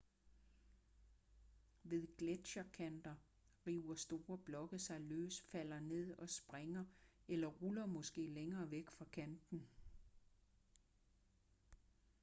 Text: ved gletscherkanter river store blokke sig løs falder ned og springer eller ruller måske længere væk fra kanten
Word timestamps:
ved 1.83 2.17
gletscherkanter 2.17 3.15
river 3.67 3.95
store 3.95 4.37
blokke 4.37 4.79
sig 4.79 5.01
løs 5.01 5.41
falder 5.41 5.79
ned 5.79 6.13
og 6.17 6.29
springer 6.29 6.85
eller 7.27 7.47
ruller 7.47 7.85
måske 7.85 8.27
længere 8.27 8.71
væk 8.71 8.89
fra 8.91 9.05
kanten 9.11 9.67